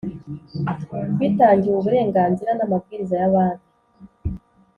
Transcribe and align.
bitangiwe 1.19 1.75
uburenganzira 1.77 2.51
n 2.55 2.61
amabwiriza 2.65 3.15
ya 3.21 3.29
Banki 3.33 3.67